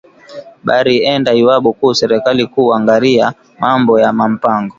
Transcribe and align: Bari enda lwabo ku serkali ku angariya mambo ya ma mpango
Bari 0.67 0.95
enda 1.13 1.31
lwabo 1.39 1.69
ku 1.79 1.87
serkali 1.99 2.43
ku 2.53 2.61
angariya 2.77 3.27
mambo 3.61 3.93
ya 4.03 4.11
ma 4.17 4.25
mpango 4.33 4.69